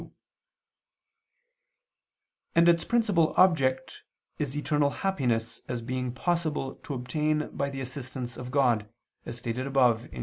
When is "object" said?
3.37-4.01